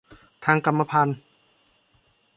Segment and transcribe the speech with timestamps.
[0.45, 1.19] ทางกรรมพันธุ์